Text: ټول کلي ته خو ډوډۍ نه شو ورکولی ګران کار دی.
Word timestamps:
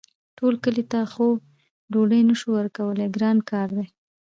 ټول 0.37 0.53
کلي 0.63 0.83
ته 0.91 0.99
خو 1.13 1.25
ډوډۍ 1.91 2.21
نه 2.29 2.35
شو 2.39 2.47
ورکولی 2.57 3.07
ګران 3.15 3.37
کار 3.49 3.67
دی. 3.77 3.85